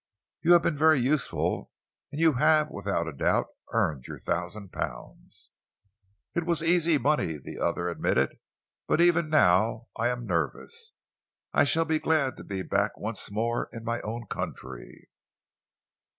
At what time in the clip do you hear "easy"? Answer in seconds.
6.63-6.97